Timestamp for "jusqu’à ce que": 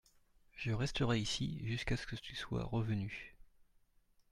1.63-2.15